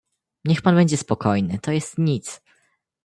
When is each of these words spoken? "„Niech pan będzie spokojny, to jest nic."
"„Niech 0.45 0.61
pan 0.61 0.75
będzie 0.75 0.97
spokojny, 0.97 1.59
to 1.61 1.71
jest 1.71 1.97
nic." 1.97 2.41